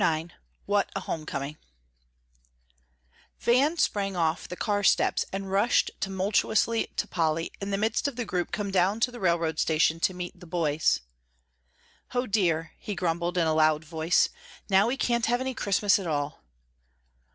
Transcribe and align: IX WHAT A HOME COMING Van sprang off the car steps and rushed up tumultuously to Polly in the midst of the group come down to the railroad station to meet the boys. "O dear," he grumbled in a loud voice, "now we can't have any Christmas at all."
IX 0.03 0.31
WHAT 0.65 0.91
A 0.95 1.01
HOME 1.01 1.27
COMING 1.27 1.57
Van 3.39 3.77
sprang 3.77 4.15
off 4.15 4.47
the 4.47 4.55
car 4.55 4.83
steps 4.83 5.25
and 5.31 5.51
rushed 5.51 5.91
up 5.93 5.99
tumultuously 5.99 6.87
to 6.97 7.07
Polly 7.07 7.51
in 7.61 7.69
the 7.69 7.77
midst 7.77 8.07
of 8.07 8.15
the 8.15 8.25
group 8.25 8.51
come 8.51 8.71
down 8.71 8.99
to 9.01 9.11
the 9.11 9.19
railroad 9.19 9.59
station 9.59 9.99
to 9.99 10.15
meet 10.15 10.39
the 10.39 10.47
boys. 10.47 11.01
"O 12.15 12.25
dear," 12.25 12.71
he 12.79 12.95
grumbled 12.95 13.37
in 13.37 13.45
a 13.45 13.53
loud 13.53 13.85
voice, 13.85 14.29
"now 14.71 14.87
we 14.87 14.97
can't 14.97 15.27
have 15.27 15.39
any 15.39 15.53
Christmas 15.53 15.99
at 15.99 16.07
all." 16.07 16.41